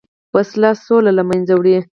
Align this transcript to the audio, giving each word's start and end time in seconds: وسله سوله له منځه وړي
وسله 0.35 0.71
سوله 0.85 1.11
له 1.17 1.23
منځه 1.29 1.53
وړي 1.55 1.75